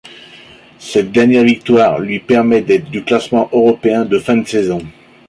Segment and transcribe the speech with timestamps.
[0.79, 4.79] Cette dernière victoire lui permet d'être du classement européen de fin de saison.